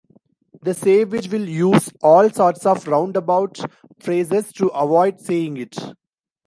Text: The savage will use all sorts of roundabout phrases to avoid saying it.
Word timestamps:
The 0.63 0.73
savage 0.73 1.29
will 1.31 1.47
use 1.47 1.91
all 2.01 2.27
sorts 2.31 2.65
of 2.65 2.87
roundabout 2.87 3.59
phrases 3.99 4.51
to 4.53 4.69
avoid 4.69 5.19
saying 5.21 5.57
it. 5.57 5.77